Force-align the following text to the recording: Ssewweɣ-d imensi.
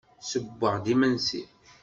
Ssewweɣ-d 0.21 0.85
imensi. 0.93 1.41